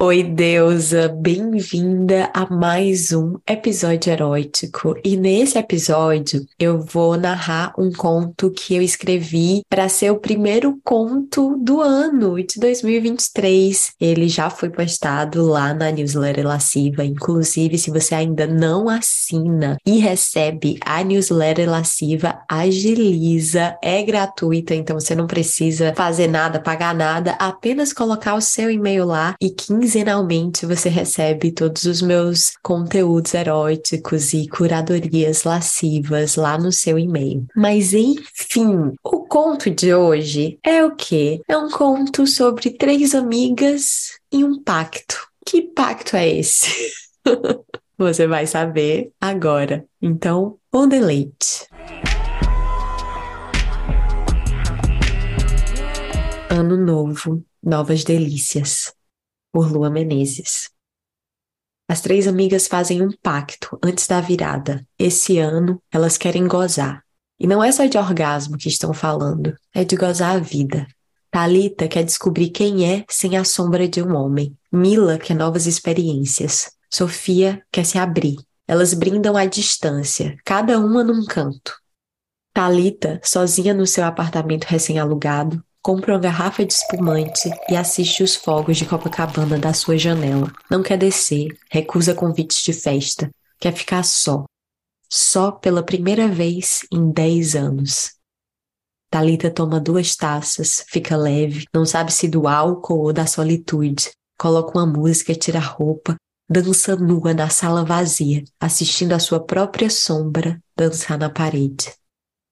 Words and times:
Oi, 0.00 0.24
deusa, 0.24 1.08
bem-vinda 1.08 2.28
a 2.34 2.52
mais 2.52 3.12
um 3.12 3.36
episódio 3.48 4.12
erótico. 4.12 4.96
E 5.04 5.16
nesse 5.16 5.56
episódio 5.56 6.44
eu 6.58 6.80
vou 6.80 7.16
narrar 7.16 7.72
um 7.78 7.92
conto 7.92 8.50
que 8.50 8.74
eu 8.74 8.82
escrevi 8.82 9.62
para 9.68 9.88
ser 9.88 10.10
o 10.10 10.18
primeiro 10.18 10.80
conto 10.82 11.56
do 11.62 11.80
ano 11.80 12.42
de 12.42 12.58
2023. 12.58 13.92
Ele 14.00 14.28
já 14.28 14.50
foi 14.50 14.68
postado 14.68 15.46
lá 15.46 15.72
na 15.72 15.92
newsletter 15.92 16.44
Lasciva. 16.44 17.04
Inclusive, 17.04 17.78
se 17.78 17.90
você 17.90 18.16
ainda 18.16 18.48
não 18.48 18.88
assina 18.88 19.78
e 19.86 19.98
recebe 19.98 20.76
a 20.84 21.04
newsletter 21.04 21.70
Lasciva, 21.70 22.40
agiliza, 22.50 23.76
é 23.80 24.02
gratuita, 24.02 24.74
então 24.74 24.98
você 24.98 25.14
não 25.14 25.28
precisa 25.28 25.94
fazer 25.96 26.26
nada, 26.26 26.60
pagar 26.60 26.94
nada, 26.94 27.36
apenas 27.38 27.92
colocar 27.92 28.34
o 28.34 28.40
seu 28.40 28.68
e-mail 28.68 29.06
lá 29.06 29.36
e 29.40 29.50
15 29.50 29.93
quinzenalmente 29.94 30.66
você 30.66 30.88
recebe 30.88 31.52
todos 31.52 31.84
os 31.84 32.02
meus 32.02 32.56
conteúdos 32.60 33.32
eróticos 33.32 34.34
e 34.34 34.48
curadorias 34.48 35.44
lascivas 35.44 36.34
lá 36.34 36.58
no 36.58 36.72
seu 36.72 36.98
e-mail. 36.98 37.46
Mas 37.54 37.94
enfim, 37.94 38.92
o 39.04 39.20
conto 39.20 39.70
de 39.70 39.94
hoje 39.94 40.58
é 40.64 40.84
o 40.84 40.96
quê? 40.96 41.40
É 41.46 41.56
um 41.56 41.70
conto 41.70 42.26
sobre 42.26 42.70
três 42.70 43.14
amigas 43.14 44.18
e 44.32 44.42
um 44.42 44.60
pacto. 44.60 45.28
Que 45.46 45.62
pacto 45.62 46.16
é 46.16 46.28
esse? 46.28 46.90
você 47.96 48.26
vai 48.26 48.48
saber 48.48 49.12
agora. 49.20 49.84
Então, 50.02 50.56
bom 50.72 50.88
deleite. 50.88 51.68
Ano 56.50 56.76
novo, 56.76 57.44
novas 57.62 58.02
delícias 58.02 58.92
por 59.54 59.70
Lua 59.70 59.88
Menezes. 59.88 60.68
As 61.88 62.00
três 62.00 62.26
amigas 62.26 62.66
fazem 62.66 63.00
um 63.00 63.12
pacto 63.22 63.78
antes 63.80 64.08
da 64.08 64.20
virada. 64.20 64.84
Esse 64.98 65.38
ano 65.38 65.80
elas 65.92 66.18
querem 66.18 66.48
gozar. 66.48 67.04
E 67.38 67.46
não 67.46 67.62
é 67.62 67.70
só 67.70 67.84
de 67.84 67.96
orgasmo 67.96 68.58
que 68.58 68.68
estão 68.68 68.92
falando, 68.92 69.56
é 69.72 69.84
de 69.84 69.94
gozar 69.94 70.34
a 70.34 70.40
vida. 70.40 70.88
Talita 71.30 71.86
quer 71.86 72.02
descobrir 72.02 72.50
quem 72.50 72.92
é 72.92 73.04
sem 73.08 73.36
a 73.36 73.44
sombra 73.44 73.86
de 73.86 74.02
um 74.02 74.16
homem. 74.16 74.58
Mila 74.72 75.18
quer 75.18 75.34
novas 75.34 75.68
experiências. 75.68 76.72
Sofia 76.90 77.62
quer 77.70 77.86
se 77.86 77.96
abrir. 77.96 78.36
Elas 78.66 78.92
brindam 78.92 79.36
à 79.36 79.46
distância, 79.46 80.36
cada 80.44 80.80
uma 80.80 81.04
num 81.04 81.24
canto. 81.24 81.78
Talita, 82.52 83.20
sozinha 83.22 83.72
no 83.72 83.86
seu 83.86 84.04
apartamento 84.04 84.64
recém-alugado, 84.64 85.62
compra 85.84 86.14
uma 86.14 86.18
garrafa 86.18 86.64
de 86.64 86.72
espumante 86.72 87.50
e 87.68 87.76
assiste 87.76 88.22
os 88.22 88.34
fogos 88.34 88.78
de 88.78 88.86
Copacabana 88.86 89.58
da 89.58 89.74
sua 89.74 89.98
janela. 89.98 90.50
Não 90.70 90.82
quer 90.82 90.96
descer, 90.96 91.58
recusa 91.70 92.14
convites 92.14 92.64
de 92.64 92.72
festa, 92.72 93.30
quer 93.60 93.74
ficar 93.74 94.02
só. 94.02 94.46
Só 95.10 95.52
pela 95.52 95.82
primeira 95.82 96.26
vez 96.26 96.86
em 96.90 97.12
dez 97.12 97.54
anos. 97.54 98.14
Talita 99.10 99.50
toma 99.50 99.78
duas 99.78 100.16
taças, 100.16 100.86
fica 100.88 101.18
leve, 101.18 101.66
não 101.72 101.84
sabe 101.84 102.10
se 102.10 102.28
do 102.28 102.48
álcool 102.48 103.00
ou 103.00 103.12
da 103.12 103.26
solitude. 103.26 104.10
Coloca 104.38 104.78
uma 104.78 104.86
música, 104.86 105.34
tira 105.34 105.58
a 105.58 105.62
roupa, 105.62 106.16
dança 106.48 106.96
nua 106.96 107.34
na 107.34 107.50
sala 107.50 107.84
vazia, 107.84 108.42
assistindo 108.58 109.12
a 109.12 109.18
sua 109.18 109.38
própria 109.38 109.90
sombra 109.90 110.58
dançar 110.74 111.18
na 111.18 111.28
parede. 111.28 111.92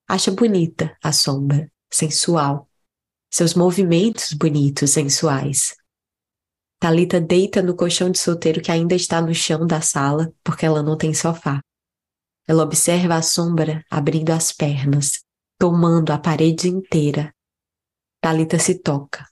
Acha 0.07 0.31
bonita 0.31 0.95
a 1.03 1.13
sombra, 1.13 1.67
sensual, 1.91 2.69
seus 3.33 3.55
movimentos 3.55 4.35
bonitos, 4.35 4.91
sensuais. 4.91 5.75
Talita 6.79 7.19
deita 7.19 7.63
no 7.63 7.75
colchão 7.75 8.11
de 8.11 8.19
solteiro 8.19 8.61
que 8.61 8.71
ainda 8.71 8.95
está 8.95 9.23
no 9.23 9.35
chão 9.35 9.67
da 9.67 9.81
sala, 9.81 10.31
porque 10.45 10.67
ela 10.67 10.83
não 10.83 10.99
tem 10.99 11.15
sofá. 11.15 11.63
Ela 12.47 12.63
observa 12.63 13.15
a 13.15 13.23
sombra 13.23 13.83
abrindo 13.91 14.31
as 14.31 14.53
pernas, 14.53 15.25
tomando 15.59 16.13
a 16.13 16.19
parede 16.19 16.69
inteira. 16.69 17.35
Talita 18.21 18.59
se 18.59 18.79
toca. 18.79 19.27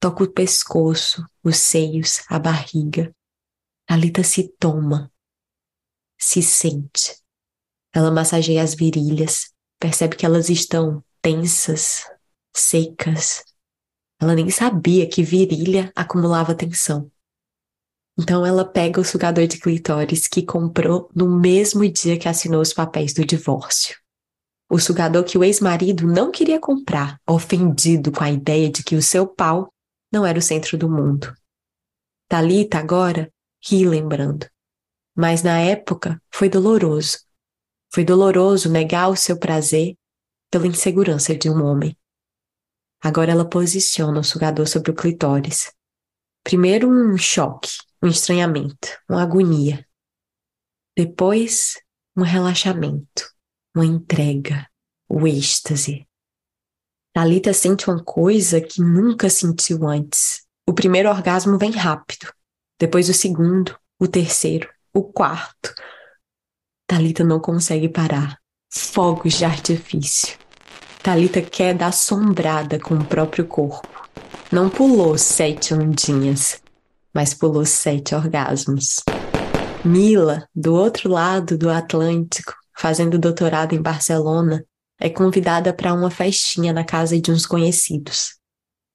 Toca 0.00 0.24
o 0.24 0.32
pescoço, 0.32 1.24
os 1.42 1.56
seios, 1.56 2.24
a 2.28 2.40
barriga. 2.40 3.14
Talita 3.86 4.24
se 4.24 4.48
toma. 4.58 5.12
Se 6.18 6.42
sente. 6.42 7.22
Ela 7.92 8.10
massageia 8.10 8.64
as 8.64 8.74
virilhas, 8.74 9.52
percebe 9.78 10.16
que 10.16 10.26
elas 10.26 10.48
estão 10.48 11.04
tensas, 11.22 12.04
secas. 12.54 13.44
Ela 14.20 14.34
nem 14.34 14.48
sabia 14.48 15.08
que 15.08 15.22
virilha 15.22 15.92
acumulava 15.94 16.54
tensão. 16.54 17.10
Então 18.18 18.46
ela 18.46 18.64
pega 18.64 19.00
o 19.00 19.04
sugador 19.04 19.46
de 19.46 19.58
clitóris 19.58 20.28
que 20.28 20.42
comprou 20.42 21.10
no 21.14 21.28
mesmo 21.28 21.86
dia 21.90 22.18
que 22.18 22.28
assinou 22.28 22.60
os 22.60 22.72
papéis 22.72 23.12
do 23.12 23.26
divórcio. 23.26 23.98
O 24.70 24.78
sugador 24.78 25.24
que 25.24 25.36
o 25.36 25.44
ex-marido 25.44 26.06
não 26.06 26.30
queria 26.30 26.60
comprar, 26.60 27.20
ofendido 27.28 28.12
com 28.12 28.22
a 28.22 28.30
ideia 28.30 28.70
de 28.70 28.82
que 28.82 28.96
o 28.96 29.02
seu 29.02 29.26
pau 29.26 29.72
não 30.12 30.24
era 30.24 30.38
o 30.38 30.42
centro 30.42 30.78
do 30.78 30.88
mundo. 30.88 31.34
Talita 32.28 32.78
agora 32.78 33.30
ri 33.66 33.86
lembrando. 33.86 34.46
Mas 35.16 35.42
na 35.42 35.58
época 35.60 36.20
foi 36.32 36.48
doloroso. 36.48 37.18
Foi 37.92 38.04
doloroso 38.04 38.70
negar 38.70 39.08
o 39.08 39.16
seu 39.16 39.38
prazer 39.38 39.96
pela 40.50 40.66
insegurança 40.66 41.34
de 41.36 41.48
um 41.48 41.64
homem. 41.64 41.96
Agora 43.04 43.30
ela 43.30 43.46
posiciona 43.46 44.18
o 44.18 44.24
sugador 44.24 44.66
sobre 44.66 44.90
o 44.90 44.94
clitóris. 44.94 45.70
Primeiro 46.42 46.88
um 46.88 47.18
choque, 47.18 47.68
um 48.02 48.08
estranhamento, 48.08 48.88
uma 49.06 49.22
agonia. 49.22 49.86
Depois, 50.96 51.74
um 52.16 52.22
relaxamento, 52.22 53.30
uma 53.76 53.84
entrega, 53.84 54.66
o 55.06 55.26
êxtase. 55.26 56.08
Talita 57.12 57.52
sente 57.52 57.90
uma 57.90 58.02
coisa 58.02 58.58
que 58.58 58.80
nunca 58.80 59.28
sentiu 59.28 59.86
antes. 59.86 60.46
O 60.66 60.72
primeiro 60.72 61.10
orgasmo 61.10 61.58
vem 61.58 61.72
rápido, 61.72 62.32
depois 62.80 63.10
o 63.10 63.14
segundo, 63.14 63.78
o 64.00 64.08
terceiro, 64.08 64.72
o 64.94 65.04
quarto. 65.04 65.74
Talita 66.86 67.22
não 67.22 67.38
consegue 67.38 67.86
parar. 67.90 68.40
Fogos 68.72 69.34
de 69.34 69.44
artifício. 69.44 70.43
Talita 71.04 71.42
quer 71.42 71.74
dar 71.74 71.88
assombrada 71.88 72.78
com 72.78 72.94
o 72.94 73.04
próprio 73.04 73.46
corpo. 73.46 74.08
Não 74.50 74.70
pulou 74.70 75.18
sete 75.18 75.74
ondinhas, 75.74 76.62
mas 77.12 77.34
pulou 77.34 77.66
sete 77.66 78.14
orgasmos. 78.14 79.02
Mila, 79.84 80.48
do 80.54 80.74
outro 80.74 81.10
lado 81.10 81.58
do 81.58 81.68
Atlântico, 81.68 82.54
fazendo 82.74 83.18
doutorado 83.18 83.74
em 83.74 83.82
Barcelona, 83.82 84.64
é 84.98 85.10
convidada 85.10 85.74
para 85.74 85.92
uma 85.92 86.08
festinha 86.08 86.72
na 86.72 86.84
casa 86.84 87.20
de 87.20 87.30
uns 87.30 87.44
conhecidos. 87.44 88.38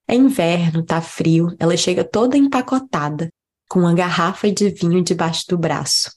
É 0.07 0.15
inverno, 0.15 0.83
tá 0.83 1.01
frio, 1.01 1.55
ela 1.59 1.77
chega 1.77 2.03
toda 2.03 2.35
empacotada, 2.35 3.29
com 3.69 3.81
uma 3.81 3.93
garrafa 3.93 4.51
de 4.51 4.71
vinho 4.71 5.03
debaixo 5.03 5.45
do 5.47 5.59
braço. 5.59 6.11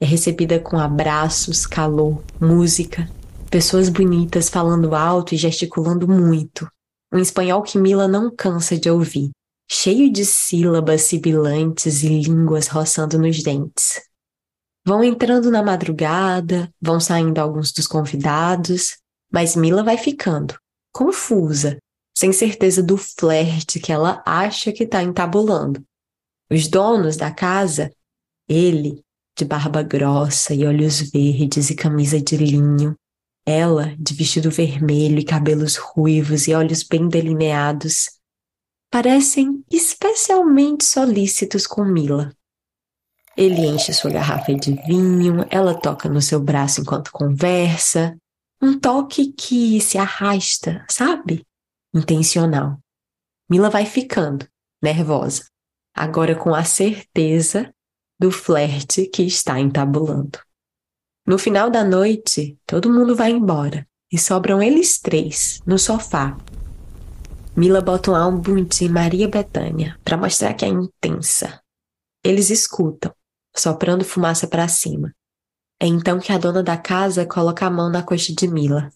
É 0.00 0.04
recebida 0.04 0.58
com 0.58 0.76
abraços, 0.76 1.66
calor, 1.66 2.20
música 2.40 3.08
pessoas 3.54 3.88
bonitas 3.88 4.48
falando 4.48 4.96
alto 4.96 5.32
e 5.32 5.38
gesticulando 5.38 6.08
muito. 6.08 6.68
Um 7.12 7.20
espanhol 7.20 7.62
que 7.62 7.78
Mila 7.78 8.08
não 8.08 8.28
cansa 8.34 8.76
de 8.76 8.90
ouvir, 8.90 9.30
cheio 9.70 10.12
de 10.12 10.24
sílabas 10.24 11.02
sibilantes 11.02 12.02
e 12.02 12.08
línguas 12.08 12.66
roçando 12.66 13.16
nos 13.16 13.40
dentes. 13.44 14.02
Vão 14.84 15.04
entrando 15.04 15.52
na 15.52 15.62
madrugada, 15.62 16.68
vão 16.82 16.98
saindo 16.98 17.38
alguns 17.38 17.70
dos 17.70 17.86
convidados, 17.86 18.96
mas 19.32 19.54
Mila 19.54 19.84
vai 19.84 19.98
ficando, 19.98 20.56
confusa, 20.92 21.78
sem 22.12 22.32
certeza 22.32 22.82
do 22.82 22.96
flerte 22.96 23.78
que 23.78 23.92
ela 23.92 24.20
acha 24.26 24.72
que 24.72 24.82
está 24.82 25.00
entabulando. 25.00 25.80
Os 26.50 26.66
donos 26.66 27.16
da 27.16 27.30
casa, 27.30 27.92
ele, 28.48 29.00
de 29.38 29.44
barba 29.44 29.80
grossa 29.80 30.52
e 30.52 30.66
olhos 30.66 31.08
verdes 31.12 31.70
e 31.70 31.76
camisa 31.76 32.20
de 32.20 32.36
linho, 32.36 32.96
ela, 33.46 33.94
de 33.98 34.14
vestido 34.14 34.50
vermelho 34.50 35.18
e 35.18 35.24
cabelos 35.24 35.76
ruivos 35.76 36.48
e 36.48 36.54
olhos 36.54 36.82
bem 36.82 37.08
delineados, 37.08 38.10
parecem 38.90 39.64
especialmente 39.70 40.84
solícitos 40.84 41.66
com 41.66 41.84
Mila. 41.84 42.34
Ele 43.36 43.66
enche 43.66 43.92
sua 43.92 44.12
garrafa 44.12 44.54
de 44.54 44.74
vinho, 44.86 45.44
ela 45.50 45.74
toca 45.74 46.08
no 46.08 46.22
seu 46.22 46.40
braço 46.40 46.80
enquanto 46.80 47.10
conversa, 47.10 48.16
um 48.62 48.78
toque 48.78 49.32
que 49.32 49.80
se 49.80 49.98
arrasta, 49.98 50.84
sabe? 50.88 51.44
Intencional. 51.92 52.78
Mila 53.50 53.68
vai 53.68 53.84
ficando, 53.84 54.46
nervosa, 54.82 55.44
agora 55.94 56.34
com 56.34 56.54
a 56.54 56.64
certeza 56.64 57.74
do 58.18 58.30
flerte 58.30 59.06
que 59.06 59.22
está 59.22 59.58
entabulando. 59.58 60.38
No 61.26 61.38
final 61.38 61.70
da 61.70 61.82
noite, 61.82 62.58
todo 62.66 62.92
mundo 62.92 63.16
vai 63.16 63.30
embora 63.30 63.88
e 64.12 64.18
sobram 64.18 64.62
eles 64.62 64.98
três 64.98 65.62
no 65.66 65.78
sofá. 65.78 66.36
Mila 67.56 67.80
bota 67.80 68.10
um 68.10 68.14
álbum 68.14 68.62
de 68.62 68.88
Maria 68.90 69.26
Bethânia 69.26 69.98
para 70.04 70.18
mostrar 70.18 70.52
que 70.52 70.66
é 70.66 70.68
intensa. 70.68 71.62
Eles 72.22 72.50
escutam, 72.50 73.10
soprando 73.56 74.04
fumaça 74.04 74.46
para 74.46 74.68
cima. 74.68 75.14
É 75.80 75.86
então 75.86 76.20
que 76.20 76.30
a 76.30 76.36
dona 76.36 76.62
da 76.62 76.76
casa 76.76 77.24
coloca 77.24 77.64
a 77.64 77.70
mão 77.70 77.88
na 77.88 78.02
coxa 78.02 78.34
de 78.34 78.46
Mila. 78.46 78.92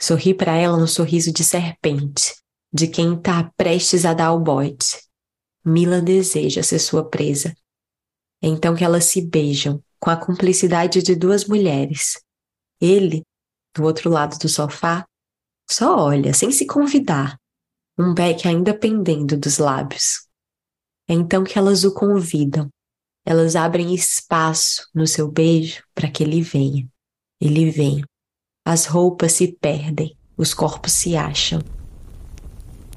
Sorri 0.00 0.34
para 0.34 0.54
ela 0.54 0.78
um 0.78 0.86
sorriso 0.86 1.32
de 1.32 1.42
serpente, 1.42 2.36
de 2.72 2.86
quem 2.86 3.14
está 3.14 3.50
prestes 3.56 4.04
a 4.04 4.14
dar 4.14 4.32
o 4.32 4.38
bote. 4.38 5.02
Mila 5.64 6.00
deseja 6.00 6.62
ser 6.62 6.78
sua 6.78 7.04
presa. 7.04 7.52
É 8.40 8.46
então 8.46 8.76
que 8.76 8.84
elas 8.84 9.06
se 9.06 9.20
beijam, 9.20 9.82
com 10.00 10.10
a 10.10 10.16
cumplicidade 10.16 11.02
de 11.02 11.14
duas 11.14 11.44
mulheres. 11.46 12.20
Ele, 12.80 13.22
do 13.74 13.84
outro 13.84 14.10
lado 14.10 14.38
do 14.38 14.48
sofá, 14.48 15.04
só 15.70 15.98
olha, 15.98 16.32
sem 16.32 16.50
se 16.50 16.66
convidar, 16.66 17.38
um 17.98 18.14
beck 18.14 18.46
ainda 18.46 18.72
pendendo 18.72 19.36
dos 19.36 19.58
lábios. 19.58 20.26
É 21.08 21.14
então 21.14 21.42
que 21.42 21.58
elas 21.58 21.84
o 21.84 21.92
convidam. 21.92 22.68
Elas 23.26 23.56
abrem 23.56 23.94
espaço 23.94 24.88
no 24.94 25.06
seu 25.06 25.30
beijo 25.30 25.82
para 25.94 26.10
que 26.10 26.22
ele 26.22 26.40
venha. 26.40 26.88
Ele 27.40 27.70
vem. 27.70 28.02
As 28.64 28.86
roupas 28.86 29.32
se 29.32 29.52
perdem, 29.60 30.16
os 30.36 30.54
corpos 30.54 30.92
se 30.92 31.16
acham. 31.16 31.60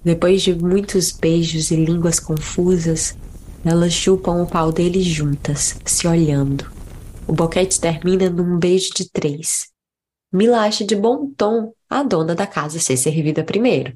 Depois 0.04 0.42
de 0.42 0.54
muitos 0.56 1.12
beijos 1.12 1.72
e 1.72 1.76
línguas 1.76 2.20
confusas, 2.20 3.16
elas 3.64 3.94
chupam 3.94 4.42
o 4.42 4.48
pau 4.48 4.72
dele 4.72 5.02
juntas, 5.02 5.78
se 5.86 6.08
olhando. 6.08 6.81
O 7.28 7.34
boquete 7.34 7.80
termina 7.80 8.30
num 8.30 8.58
beijo 8.58 8.94
de 8.94 9.10
três. 9.10 9.70
Mila 10.34 10.62
acha 10.62 10.86
de 10.86 10.96
bom 10.96 11.32
tom 11.36 11.74
a 11.90 12.04
dona 12.04 12.34
da 12.34 12.48
casa 12.48 12.80
ser 12.80 12.98
servida 12.98 13.44
primeiro. 13.44 13.94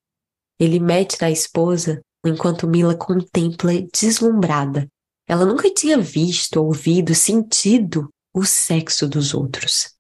Ele 0.60 0.80
mete 0.80 1.20
na 1.20 1.32
esposa 1.32 2.02
enquanto 2.26 2.68
Mila 2.68 2.96
contempla 2.96 3.72
deslumbrada. 3.94 4.88
Ela 5.28 5.46
nunca 5.46 5.74
tinha 5.74 5.98
visto, 5.98 6.58
ouvido, 6.58 7.16
sentido 7.16 8.10
o 8.34 8.44
sexo 8.44 9.08
dos 9.08 9.34
outros. 9.34 9.96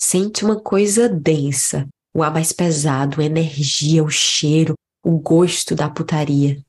Sente 0.00 0.44
uma 0.44 0.60
coisa 0.60 1.08
densa, 1.08 1.88
o 2.14 2.22
ar 2.22 2.32
mais 2.32 2.52
pesado, 2.52 3.20
a 3.20 3.24
energia, 3.24 4.04
o 4.04 4.08
cheiro, 4.08 4.74
o 5.04 5.18
gosto 5.18 5.74
da 5.74 5.90
putaria. 5.90 6.62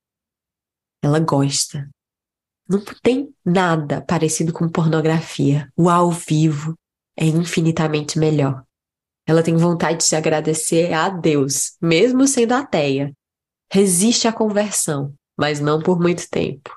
Ela 1.03 1.19
gosta. 1.19 1.88
Não 2.67 2.83
tem 3.03 3.33
nada 3.45 4.01
parecido 4.01 4.51
com 4.51 4.67
pornografia. 4.67 5.71
O 5.77 5.89
ao 5.89 6.12
vivo 6.12 6.75
é 7.17 7.25
infinitamente 7.25 8.17
melhor. 8.17 8.63
Ela 9.27 9.44
tem 9.44 9.56
vontade 9.56 10.07
de 10.07 10.15
agradecer 10.15 10.94
a 10.94 11.09
Deus, 11.09 11.75
mesmo 11.81 12.27
sendo 12.27 12.53
ateia. 12.53 13.13
Resiste 13.71 14.27
à 14.27 14.33
conversão, 14.33 15.13
mas 15.38 15.59
não 15.59 15.81
por 15.81 16.00
muito 16.00 16.29
tempo. 16.29 16.75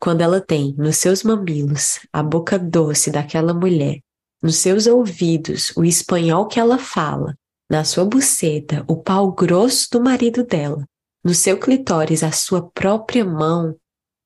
Quando 0.00 0.20
ela 0.22 0.40
tem 0.40 0.74
nos 0.76 0.96
seus 0.96 1.22
mamilos 1.22 2.00
a 2.12 2.22
boca 2.22 2.58
doce 2.58 3.10
daquela 3.10 3.54
mulher, 3.54 4.00
nos 4.42 4.56
seus 4.56 4.86
ouvidos 4.86 5.72
o 5.76 5.84
espanhol 5.84 6.46
que 6.46 6.58
ela 6.58 6.78
fala, 6.78 7.36
na 7.70 7.84
sua 7.84 8.04
buceta 8.04 8.84
o 8.88 8.96
pau 8.96 9.32
grosso 9.32 9.88
do 9.92 10.02
marido 10.02 10.44
dela, 10.44 10.84
no 11.24 11.34
seu 11.34 11.58
clitóris 11.58 12.22
a 12.22 12.32
sua 12.32 12.68
própria 12.70 13.24
mão, 13.24 13.76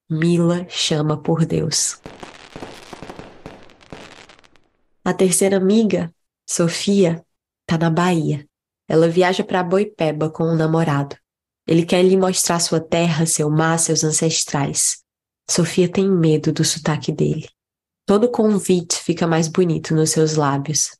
Mila 0.08 0.66
chama 0.68 1.20
por 1.20 1.44
Deus. 1.44 2.00
A 5.04 5.12
terceira 5.12 5.56
amiga, 5.56 6.14
Sofia, 6.48 7.24
Tá 7.66 7.76
na 7.76 7.90
Bahia. 7.90 8.46
Ela 8.88 9.08
viaja 9.08 9.42
para 9.42 9.64
Boipeba 9.64 10.30
com 10.30 10.44
o 10.44 10.52
um 10.52 10.54
namorado. 10.54 11.16
Ele 11.66 11.84
quer 11.84 12.04
lhe 12.04 12.16
mostrar 12.16 12.60
sua 12.60 12.80
terra, 12.80 13.26
seu 13.26 13.50
mar, 13.50 13.76
seus 13.80 14.04
ancestrais. 14.04 15.02
Sofia 15.50 15.90
tem 15.90 16.08
medo 16.08 16.52
do 16.52 16.64
sotaque 16.64 17.10
dele. 17.10 17.48
Todo 18.06 18.30
convite 18.30 18.94
fica 18.94 19.26
mais 19.26 19.48
bonito 19.48 19.92
nos 19.92 20.10
seus 20.10 20.36
lábios. 20.36 20.96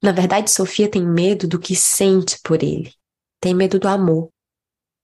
Na 0.00 0.12
verdade, 0.12 0.52
Sofia 0.52 0.88
tem 0.88 1.04
medo 1.04 1.48
do 1.48 1.58
que 1.58 1.74
sente 1.74 2.38
por 2.44 2.62
ele. 2.62 2.94
Tem 3.40 3.52
medo 3.52 3.80
do 3.80 3.88
amor. 3.88 4.30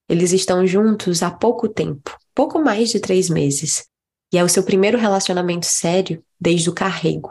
Eles 0.08 0.30
estão 0.30 0.64
juntos 0.64 1.24
há 1.24 1.30
pouco 1.30 1.68
tempo, 1.68 2.16
pouco 2.40 2.58
mais 2.58 2.88
de 2.88 2.98
três 2.98 3.28
meses. 3.28 3.84
E 4.32 4.38
é 4.38 4.42
o 4.42 4.48
seu 4.48 4.62
primeiro 4.62 4.96
relacionamento 4.96 5.66
sério 5.66 6.24
desde 6.40 6.70
o 6.70 6.74
carrego. 6.74 7.30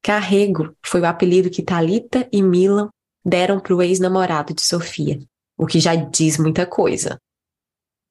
Carrego 0.00 0.76
foi 0.86 1.00
o 1.00 1.06
apelido 1.06 1.50
que 1.50 1.60
Talita 1.60 2.28
e 2.30 2.40
Milan 2.40 2.88
deram 3.24 3.58
para 3.58 3.74
o 3.74 3.82
ex-namorado 3.82 4.54
de 4.54 4.62
Sofia, 4.62 5.18
o 5.58 5.66
que 5.66 5.80
já 5.80 5.96
diz 5.96 6.38
muita 6.38 6.64
coisa. 6.64 7.18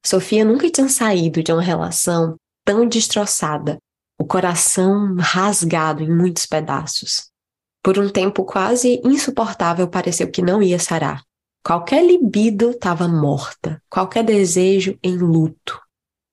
Sofia 0.05 0.43
nunca 0.43 0.69
tinha 0.69 0.89
saído 0.89 1.41
de 1.41 1.53
uma 1.53 1.61
relação 1.61 2.35
tão 2.65 2.85
destroçada, 2.85 3.77
o 4.19 4.25
coração 4.25 5.15
rasgado 5.17 6.03
em 6.03 6.13
muitos 6.13 6.45
pedaços. 6.45 7.29
Por 7.81 7.97
um 7.97 8.09
tempo 8.09 8.43
quase 8.43 8.99
insuportável, 9.05 9.87
pareceu 9.87 10.29
que 10.29 10.41
não 10.41 10.61
ia 10.61 10.77
sarar. 10.77 11.23
Qualquer 11.65 12.05
libido 12.05 12.71
estava 12.71 13.07
morta, 13.07 13.81
qualquer 13.89 14.25
desejo 14.25 14.99
em 15.01 15.15
luto. 15.15 15.80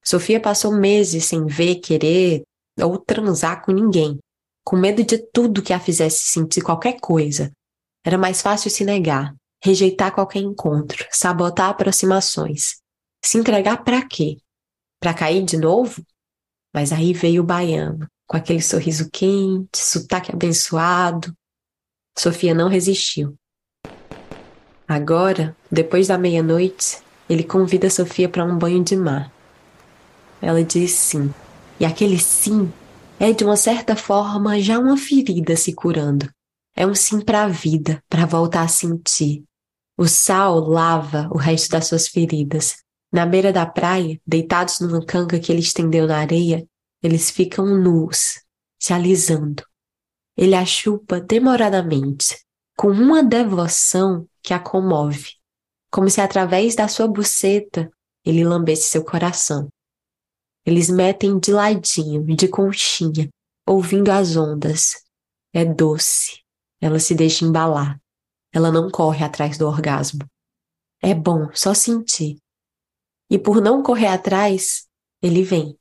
Sofia 0.08 0.40
passou 0.40 0.72
meses 0.72 1.26
sem 1.26 1.44
ver, 1.44 1.80
querer 1.80 2.42
ou 2.80 2.96
transar 2.96 3.62
com 3.62 3.72
ninguém, 3.72 4.18
com 4.64 4.74
medo 4.74 5.04
de 5.04 5.18
tudo 5.18 5.60
que 5.60 5.70
a 5.70 5.78
fizesse 5.78 6.20
sentir 6.20 6.62
qualquer 6.62 6.98
coisa. 6.98 7.52
Era 8.02 8.16
mais 8.16 8.40
fácil 8.40 8.70
se 8.70 8.86
negar, 8.86 9.34
rejeitar 9.62 10.14
qualquer 10.14 10.38
encontro, 10.38 11.06
sabotar 11.10 11.68
aproximações. 11.68 12.80
Se 13.22 13.36
entregar 13.36 13.84
para 13.84 14.00
quê? 14.00 14.38
Para 14.98 15.12
cair 15.12 15.44
de 15.44 15.58
novo? 15.58 16.02
Mas 16.74 16.90
aí 16.90 17.12
veio 17.12 17.42
o 17.42 17.46
baiano, 17.46 18.08
com 18.26 18.38
aquele 18.38 18.62
sorriso 18.62 19.10
quente, 19.10 19.76
sotaque 19.76 20.32
abençoado. 20.32 21.34
Sofia 22.16 22.54
não 22.54 22.70
resistiu. 22.70 23.34
Agora, 24.88 25.54
depois 25.70 26.08
da 26.08 26.16
meia-noite, 26.16 26.96
ele 27.28 27.44
convida 27.44 27.90
Sofia 27.90 28.26
para 28.26 28.42
um 28.42 28.56
banho 28.56 28.82
de 28.82 28.96
mar. 28.96 29.36
Ela 30.40 30.62
diz 30.62 30.92
sim, 30.92 31.32
e 31.80 31.84
aquele 31.84 32.18
sim 32.18 32.72
é 33.18 33.32
de 33.32 33.44
uma 33.44 33.56
certa 33.56 33.96
forma 33.96 34.60
já 34.60 34.78
uma 34.78 34.96
ferida 34.96 35.56
se 35.56 35.74
curando. 35.74 36.30
É 36.76 36.86
um 36.86 36.94
sim 36.94 37.20
para 37.20 37.42
a 37.42 37.48
vida, 37.48 38.02
para 38.08 38.24
voltar 38.24 38.62
a 38.62 38.68
sentir. 38.68 39.42
O 39.96 40.06
sal 40.06 40.60
lava 40.60 41.28
o 41.32 41.36
resto 41.36 41.70
das 41.70 41.88
suas 41.88 42.06
feridas. 42.06 42.76
Na 43.12 43.26
beira 43.26 43.52
da 43.52 43.66
praia, 43.66 44.20
deitados 44.24 44.78
numa 44.78 45.04
canga 45.04 45.40
que 45.40 45.50
ele 45.50 45.60
estendeu 45.60 46.06
na 46.06 46.18
areia, 46.18 46.64
eles 47.02 47.30
ficam 47.30 47.66
nus, 47.66 48.40
se 48.78 48.92
alisando. 48.92 49.64
Ele 50.36 50.54
a 50.54 50.64
chupa 50.64 51.20
demoradamente, 51.20 52.38
com 52.76 52.88
uma 52.88 53.24
devoção 53.24 54.28
que 54.40 54.54
a 54.54 54.60
comove, 54.60 55.32
como 55.90 56.08
se 56.08 56.20
através 56.20 56.76
da 56.76 56.86
sua 56.86 57.08
buceta 57.08 57.90
ele 58.24 58.44
lambesse 58.44 58.88
seu 58.88 59.04
coração. 59.04 59.68
Eles 60.68 60.90
metem 60.90 61.38
de 61.38 61.50
ladinho, 61.50 62.22
de 62.36 62.46
conchinha, 62.46 63.30
ouvindo 63.66 64.10
as 64.10 64.36
ondas. 64.36 65.02
É 65.50 65.64
doce. 65.64 66.42
Ela 66.78 66.98
se 66.98 67.14
deixa 67.14 67.46
embalar. 67.46 67.98
Ela 68.52 68.70
não 68.70 68.90
corre 68.90 69.24
atrás 69.24 69.56
do 69.56 69.66
orgasmo. 69.66 70.28
É 71.02 71.14
bom 71.14 71.48
só 71.54 71.72
sentir. 71.72 72.36
E 73.30 73.38
por 73.38 73.62
não 73.62 73.82
correr 73.82 74.08
atrás, 74.08 74.86
ele 75.22 75.42
vem. 75.42 75.74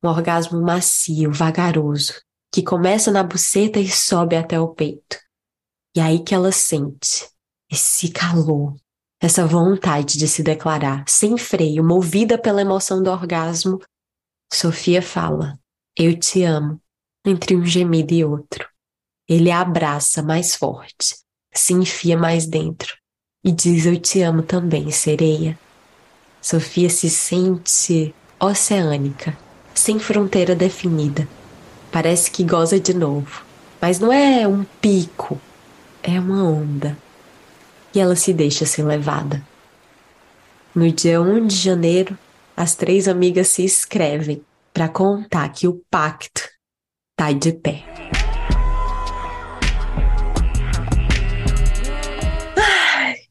Um 0.00 0.08
orgasmo 0.08 0.62
macio, 0.62 1.32
vagaroso, 1.32 2.22
que 2.52 2.62
começa 2.62 3.10
na 3.10 3.24
buceta 3.24 3.80
e 3.80 3.90
sobe 3.90 4.36
até 4.36 4.60
o 4.60 4.68
peito. 4.68 5.18
E 5.92 5.98
aí 5.98 6.22
que 6.22 6.36
ela 6.36 6.52
sente 6.52 7.28
esse 7.68 8.08
calor, 8.12 8.76
essa 9.20 9.44
vontade 9.44 10.16
de 10.16 10.28
se 10.28 10.44
declarar, 10.44 11.02
sem 11.08 11.36
freio, 11.36 11.82
movida 11.82 12.38
pela 12.38 12.60
emoção 12.60 13.02
do 13.02 13.10
orgasmo, 13.10 13.80
Sofia 14.52 15.00
fala: 15.00 15.58
Eu 15.96 16.18
te 16.18 16.42
amo, 16.42 16.80
entre 17.24 17.54
um 17.54 17.64
gemido 17.64 18.12
e 18.12 18.24
outro. 18.24 18.68
Ele 19.28 19.50
a 19.50 19.60
abraça 19.60 20.22
mais 20.22 20.56
forte, 20.56 21.16
se 21.54 21.72
enfia 21.72 22.16
mais 22.16 22.46
dentro 22.46 23.00
e 23.44 23.52
diz: 23.52 23.86
Eu 23.86 23.98
te 23.98 24.20
amo 24.22 24.42
também, 24.42 24.90
sereia. 24.90 25.58
Sofia 26.42 26.88
se 26.88 27.08
sente 27.08 28.14
oceânica, 28.40 29.36
sem 29.74 29.98
fronteira 29.98 30.54
definida. 30.54 31.28
Parece 31.92 32.30
que 32.30 32.44
goza 32.44 32.78
de 32.78 32.94
novo, 32.94 33.44
mas 33.80 33.98
não 33.98 34.12
é 34.12 34.46
um 34.46 34.64
pico, 34.80 35.40
é 36.02 36.18
uma 36.18 36.44
onda. 36.44 36.96
E 37.94 38.00
ela 38.00 38.16
se 38.16 38.32
deixa 38.32 38.64
ser 38.64 38.84
levada. 38.84 39.44
No 40.74 40.90
dia 40.90 41.20
1 41.20 41.46
de 41.46 41.56
janeiro, 41.56 42.16
as 42.60 42.74
três 42.74 43.08
amigas 43.08 43.48
se 43.48 43.64
escrevem 43.64 44.44
para 44.70 44.86
contar 44.86 45.48
que 45.48 45.66
o 45.66 45.80
pacto 45.90 46.42
tá 47.16 47.32
de 47.32 47.54
pé. 47.54 47.82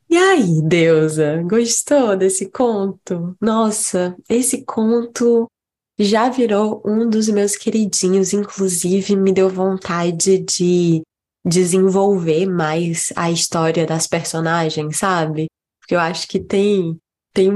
E 0.09 0.17
aí, 0.17 0.63
deusa, 0.63 1.43
gostou 1.43 2.17
desse 2.17 2.49
conto? 2.49 3.37
Nossa, 3.39 4.17
esse 4.27 4.65
conto 4.65 5.45
já 5.99 6.27
virou 6.27 6.81
um 6.83 7.07
dos 7.07 7.29
meus 7.29 7.55
queridinhos, 7.55 8.33
inclusive 8.33 9.15
me 9.15 9.31
deu 9.31 9.47
vontade 9.47 10.39
de 10.39 11.03
desenvolver 11.45 12.47
mais 12.47 13.13
a 13.15 13.29
história 13.29 13.85
das 13.85 14.07
personagens, 14.07 14.97
sabe? 14.97 15.45
Porque 15.79 15.93
eu 15.93 15.99
acho 15.99 16.27
que 16.27 16.39
tem 16.39 16.99
tem 17.31 17.51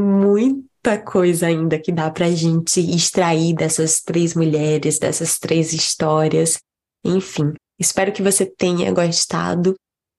muita 0.85 1.01
coisa 1.01 1.47
ainda 1.47 1.79
que 1.79 1.93
dá 1.93 2.11
pra 2.11 2.29
gente 2.29 2.81
extrair 2.81 3.55
dessas 3.55 4.01
três 4.01 4.33
mulheres, 4.33 4.99
dessas 4.99 5.39
três 5.39 5.71
histórias. 5.71 6.59
Enfim, 7.05 7.53
espero 7.79 8.11
que 8.11 8.21
você 8.21 8.45
tenha 8.45 8.91
gostado. 8.91 9.75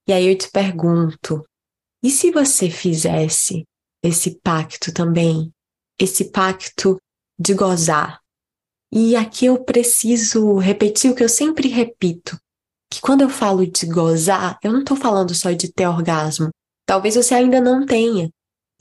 E 0.09 0.13
aí 0.13 0.27
eu 0.27 0.39
te 0.39 0.51
pergunto, 0.51 1.45
e 2.03 2.11
se 2.11 2.31
você 2.31 2.71
fizesse 2.71 3.65
esse 4.03 4.39
pacto 4.41 4.93
também? 4.93 5.53
Esse 6.01 6.31
pacto 6.31 6.99
de 7.39 7.53
gozar. 7.53 8.21
E 8.91 9.15
aqui 9.17 9.47
eu 9.47 9.63
preciso 9.63 10.57
repetir 10.57 11.11
o 11.11 11.15
que 11.15 11.25
eu 11.25 11.29
sempre 11.29 11.69
repito: 11.69 12.39
que 12.91 13.01
quando 13.03 13.21
eu 13.21 13.29
falo 13.29 13.67
de 13.67 13.87
gozar, 13.87 14.59
eu 14.63 14.73
não 14.73 14.81
estou 14.81 14.97
falando 14.97 15.35
só 15.35 15.51
de 15.53 15.71
ter 15.73 15.87
orgasmo. 15.87 16.49
Talvez 16.87 17.17
você 17.17 17.35
ainda 17.35 17.61
não 17.61 17.85
tenha. 17.85 18.31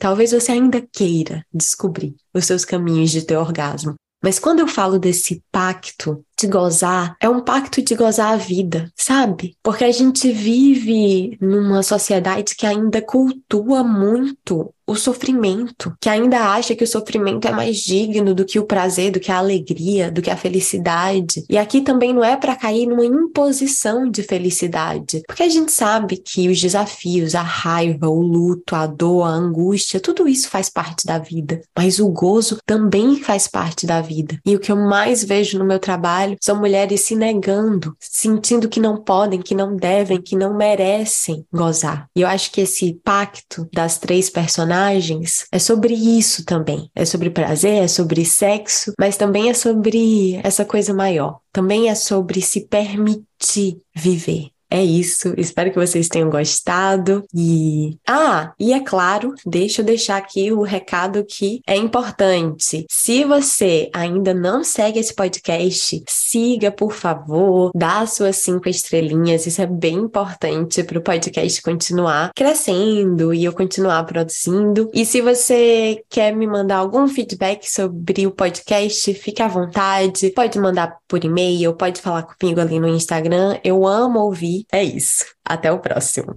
Talvez 0.03 0.33
você 0.33 0.51
ainda 0.51 0.86
queira 0.91 1.45
descobrir 1.53 2.13
os 2.33 2.43
seus 2.43 2.65
caminhos 2.65 3.10
de 3.10 3.22
ter 3.22 3.38
orgasmo. 3.38 3.95
Mas 4.22 4.38
quando 4.38 4.60
eu 4.60 4.67
falo 4.67 5.00
desse 5.00 5.41
pacto 5.50 6.25
de 6.44 6.48
gozar, 6.48 7.16
é 7.22 7.30
um 7.30 7.42
pacto 7.42 7.82
de 7.82 7.96
gozar 7.96 8.34
a 8.34 8.38
vida, 8.38 8.92
sabe? 8.96 9.56
Porque 9.64 9.86
a 9.86 9.92
gente 9.92 10.32
vive 10.32 11.38
numa 11.40 11.82
sociedade 11.82 12.56
que 12.56 12.66
ainda 12.66 13.02
cultua 13.02 13.84
muito 13.84 14.74
o 14.86 14.96
sofrimento, 14.96 15.96
que 16.00 16.10
ainda 16.10 16.54
acha 16.54 16.76
que 16.76 16.84
o 16.84 16.88
sofrimento 16.88 17.48
é 17.48 17.52
mais 17.52 17.78
digno 17.78 18.36
do 18.36 18.46
que 18.46 18.60
o 18.60 18.66
prazer, 18.66 19.12
do 19.12 19.20
que 19.20 19.32
a 19.32 19.38
alegria, 19.38 20.12
do 20.12 20.22
que 20.22 20.30
a 20.30 20.38
felicidade. 20.38 21.46
E 21.50 21.58
aqui 21.58 21.82
também 21.82 22.14
não 22.14 22.24
é 22.24 22.36
para 22.36 22.56
cair 22.56 22.86
numa 22.86 23.06
imposição 23.06 24.10
de 24.10 24.22
felicidade, 24.22 25.24
porque 25.26 25.44
a 25.44 25.50
gente 25.50 25.72
sabe 25.72 26.18
que 26.18 26.50
os 26.50 26.60
desafios, 26.60 27.34
a 27.34 27.42
raiva, 27.42 28.10
o 28.10 28.22
luto, 28.22 28.76
a 28.76 28.86
dor, 28.86 29.24
a 29.24 29.30
angústia, 29.30 30.00
tudo 30.00 30.28
isso 30.28 30.50
faz 30.50 30.70
parte 30.70 31.06
da 31.06 31.18
vida, 31.18 31.62
mas 31.78 32.00
o 32.00 32.10
gozo 32.10 32.58
também 32.66 33.16
faz 33.22 33.48
parte 33.48 33.86
da 33.86 34.02
vida. 34.02 34.38
E 34.46 34.56
o 34.56 34.60
que 34.60 34.72
eu 34.72 34.76
mais 34.76 35.24
vejo 35.24 35.58
no 35.58 35.66
meu 35.66 35.80
trabalho 35.80 36.33
são 36.42 36.58
mulheres 36.58 37.02
se 37.02 37.16
negando, 37.16 37.96
sentindo 38.00 38.70
que 38.70 38.80
não 38.80 38.98
podem, 38.98 39.42
que 39.42 39.56
não 39.56 39.75
devem, 39.75 40.22
que 40.22 40.36
não 40.36 40.56
merecem 40.56 41.46
gozar. 41.52 42.08
E 42.16 42.22
eu 42.22 42.28
acho 42.28 42.52
que 42.52 42.62
esse 42.62 42.94
pacto 43.04 43.68
das 43.74 43.98
três 43.98 44.30
personagens 44.30 44.54
personagens 44.54 45.46
é 45.52 45.60
sobre 45.60 45.94
isso 45.94 46.46
também. 46.46 46.90
É 46.96 47.06
sobre 47.06 47.30
prazer, 47.30 47.84
é 47.84 47.88
sobre 47.88 48.25
sexo, 48.25 48.94
mas 49.00 49.18
também 49.18 49.50
é 49.50 49.54
sobre 49.54 50.40
essa 50.44 50.66
coisa 50.66 50.94
maior. 50.94 51.40
Também 51.52 51.90
é 51.90 51.96
sobre 51.96 52.42
se 52.42 52.68
permitir 52.68 53.82
viver. 53.96 54.52
É 54.74 54.84
isso, 54.84 55.36
espero 55.38 55.70
que 55.70 55.77
vocês 55.77 56.08
tenham 56.08 56.32
gostado 56.32 57.24
e 57.32 57.96
ah, 58.08 58.53
e 58.60 58.74
é 58.74 58.80
claro, 58.80 59.36
deixa 59.46 59.84
eu 59.84 59.86
deixar 59.86 60.18
aqui 60.18 60.51
o 60.51 60.63
recado 60.63 61.24
que 61.24 61.62
é 61.68 61.75
importante. 61.75 62.84
Se 62.89 63.24
você 63.24 63.92
ainda 63.94 64.34
não 64.34 64.63
segue 64.63 64.98
esse 64.98 65.13
podcast, 65.13 66.03
siga, 66.08 66.72
por 66.72 66.92
favor, 66.92 67.70
dá 67.75 68.03
suas 68.08 68.38
cinco 68.38 68.68
estrelinhas, 68.68 69.46
isso 69.46 69.62
é 69.62 69.68
bem 69.68 69.94
importante 69.94 70.84
para 70.84 70.98
o 70.98 71.03
podcast 71.03 71.62
continuar 71.62 72.32
crescendo 72.36 73.32
e 73.32 73.46
eu 73.46 73.53
continuar 73.53 74.03
produzindo. 74.06 74.89
E 74.92 75.06
se 75.06 75.22
você 75.22 76.03
quer 76.10 76.36
me 76.36 76.48
mandar 76.48 76.77
algum 76.77 77.08
feedback 77.08 77.72
sobre 77.72 78.25
o 78.25 78.32
podcast, 78.32 79.13
fique 79.13 79.44
à 79.44 79.48
vontade, 79.48 80.32
pode 80.32 80.58
mandar 80.58 80.98
por 81.08 81.24
e-mail, 81.24 81.75
pode 81.75 82.01
falar 82.01 82.24
comigo 82.24 82.60
ali 82.60 82.80
no 82.80 82.88
Instagram. 82.88 83.60
Eu 83.63 83.86
amo 83.86 84.20
ouvir 84.20 84.62
é 84.72 84.84
isso. 84.84 85.25
Até 85.46 85.72
o 85.72 85.79
próximo. 85.79 86.36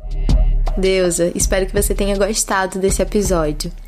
Deusa, 0.76 1.32
espero 1.34 1.66
que 1.66 1.72
você 1.72 1.94
tenha 1.94 2.16
gostado 2.16 2.78
desse 2.78 3.00
episódio. 3.00 3.72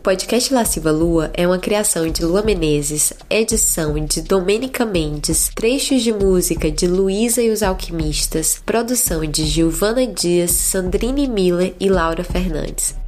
Podcast 0.00 0.52
Lasciva 0.54 0.90
Lua 0.90 1.30
é 1.34 1.46
uma 1.46 1.58
criação 1.58 2.08
de 2.08 2.24
Lua 2.24 2.42
Menezes, 2.42 3.12
edição 3.28 4.02
de 4.02 4.22
Domênica 4.22 4.86
Mendes, 4.86 5.50
trechos 5.54 6.02
de 6.02 6.10
música 6.10 6.70
de 6.70 6.86
Luísa 6.86 7.42
e 7.42 7.50
os 7.50 7.62
Alquimistas, 7.62 8.60
produção 8.64 9.20
de 9.26 9.44
Giovana 9.44 10.06
Dias, 10.06 10.52
Sandrine 10.52 11.28
Miller 11.28 11.74
e 11.78 11.88
Laura 11.90 12.24
Fernandes. 12.24 12.99